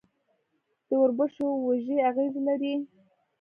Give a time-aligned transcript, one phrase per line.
[0.87, 2.73] د وربشو وږی اغزي لري.